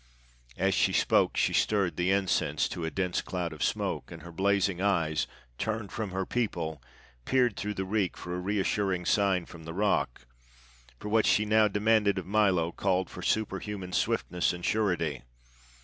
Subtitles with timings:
[0.57, 4.31] As she spoke she stirred the incense to a dense cloud of smoke, and her
[4.31, 5.27] blazing eyes,
[5.59, 6.81] turned from her people,
[7.23, 10.25] peered through the reek for a reassuring sign from the rock,
[10.99, 15.21] for what she now demanded of Milo called for superhuman swiftness and surety.